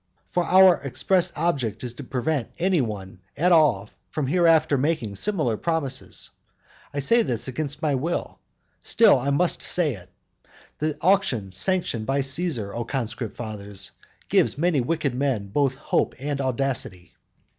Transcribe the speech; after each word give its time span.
for 0.25 0.43
our 0.45 0.77
express 0.81 1.31
object 1.35 1.83
is 1.83 1.93
to 1.93 2.03
prevent 2.03 2.49
any 2.57 2.81
one 2.81 3.19
at 3.37 3.51
all 3.51 3.87
from 4.09 4.25
hereafter 4.25 4.75
making 4.75 5.13
similar 5.15 5.55
promises. 5.57 6.31
I 6.91 6.97
say 7.01 7.21
this 7.21 7.47
against 7.47 7.83
my 7.83 7.93
will, 7.93 8.39
still 8.81 9.19
I 9.19 9.29
must 9.29 9.61
say 9.61 9.93
it; 9.93 10.09
the 10.79 10.97
auction 11.01 11.51
sanctioned 11.51 12.07
by 12.07 12.21
Caesar, 12.21 12.73
O 12.73 12.83
conscript 12.83 13.37
fathers, 13.37 13.91
gives 14.27 14.57
many 14.57 14.81
wicked 14.81 15.13
men 15.13 15.49
both 15.49 15.75
hope 15.75 16.15
and 16.19 16.41
audacity. 16.41 17.13